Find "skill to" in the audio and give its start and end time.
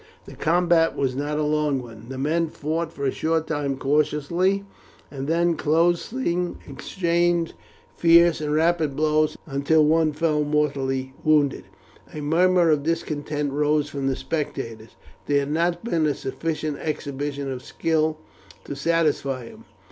17.63-18.75